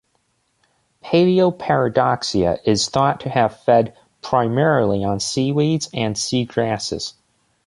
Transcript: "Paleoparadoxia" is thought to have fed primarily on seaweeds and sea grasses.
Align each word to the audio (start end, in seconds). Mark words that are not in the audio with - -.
"Paleoparadoxia" 1.03 2.57
is 2.65 2.89
thought 2.89 3.19
to 3.19 3.29
have 3.29 3.59
fed 3.59 3.95
primarily 4.23 5.03
on 5.03 5.19
seaweeds 5.19 5.91
and 5.93 6.17
sea 6.17 6.45
grasses. 6.45 7.13